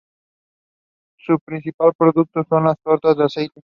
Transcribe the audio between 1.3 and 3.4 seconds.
principal producto son las tortas de